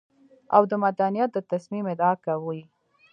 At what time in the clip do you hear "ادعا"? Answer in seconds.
1.93-2.13